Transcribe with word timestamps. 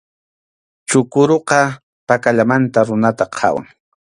Chukuruqa 0.89 1.59
pakallamanta 2.07 2.79
runata 2.87 3.25
qhawan. 3.37 3.65